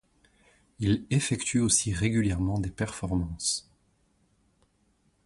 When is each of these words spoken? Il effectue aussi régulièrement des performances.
Il 0.79 1.05
effectue 1.11 1.59
aussi 1.59 1.93
régulièrement 1.93 2.59
des 2.59 2.71
performances. 2.71 3.69